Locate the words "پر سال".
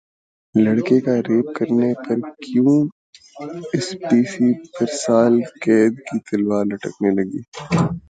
4.73-5.33